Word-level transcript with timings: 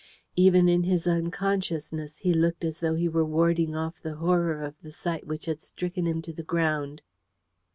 Even 0.35 0.67
in 0.67 0.81
his 0.81 1.05
unconsciousness 1.05 2.17
he 2.17 2.33
looked 2.33 2.63
as 2.65 2.79
though 2.79 2.95
he 2.95 3.07
were 3.07 3.23
warding 3.23 3.75
off 3.75 4.01
the 4.01 4.15
horror 4.15 4.63
of 4.63 4.73
the 4.81 4.89
sight 4.91 5.27
which 5.27 5.45
had 5.45 5.61
stricken 5.61 6.07
him 6.07 6.23
to 6.23 6.33
the 6.33 6.41
ground. 6.41 7.03